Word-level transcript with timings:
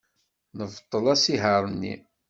Nebṭel 0.57 1.05
asihaṛ-nni. 1.13 1.93